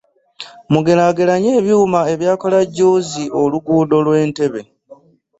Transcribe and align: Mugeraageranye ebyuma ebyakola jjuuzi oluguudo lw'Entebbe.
Mugeraageranye 0.71 1.49
ebyuma 1.59 1.99
ebyakola 2.13 2.57
jjuuzi 2.67 3.23
oluguudo 3.41 3.97
lw'Entebbe. 4.05 4.61